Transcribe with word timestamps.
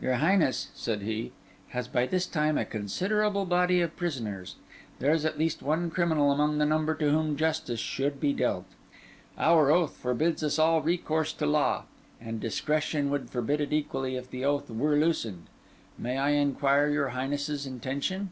"Your 0.00 0.14
Highness," 0.18 0.68
said 0.72 1.02
he, 1.02 1.32
"has 1.70 1.88
by 1.88 2.06
this 2.06 2.26
time 2.28 2.56
a 2.56 2.64
considerable 2.64 3.44
body 3.44 3.80
of 3.80 3.96
prisoners. 3.96 4.54
There 5.00 5.10
is 5.12 5.24
at 5.24 5.36
least 5.36 5.62
one 5.62 5.90
criminal 5.90 6.30
among 6.30 6.58
the 6.58 6.64
number 6.64 6.94
to 6.94 7.10
whom 7.10 7.34
justice 7.36 7.80
should 7.80 8.20
be 8.20 8.32
dealt. 8.32 8.66
Our 9.36 9.72
oath 9.72 9.96
forbids 9.96 10.44
us 10.44 10.60
all 10.60 10.80
recourse 10.80 11.32
to 11.32 11.46
law; 11.46 11.86
and 12.20 12.38
discretion 12.38 13.10
would 13.10 13.30
forbid 13.30 13.60
it 13.60 13.72
equally 13.72 14.14
if 14.14 14.30
the 14.30 14.44
oath 14.44 14.70
were 14.70 14.94
loosened. 14.94 15.46
May 15.98 16.18
I 16.18 16.28
inquire 16.30 16.88
your 16.88 17.08
Highness's 17.08 17.66
intention?" 17.66 18.30